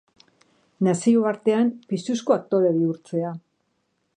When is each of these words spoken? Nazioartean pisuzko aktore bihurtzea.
Nazioartean 0.87 1.69
pisuzko 1.91 2.35
aktore 2.37 2.73
bihurtzea. 2.79 3.35